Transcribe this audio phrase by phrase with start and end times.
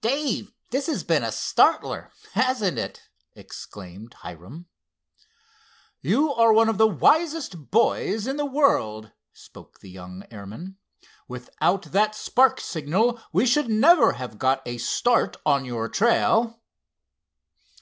[0.00, 3.02] "Dave, this has been a startler; hasn't it?"
[3.34, 4.64] exclaimed Hiram.
[6.00, 10.78] "You are one of the wisest boys in the world," spoke the young airman.
[11.28, 16.62] "Without that spark signal we should never have got a start on your trail."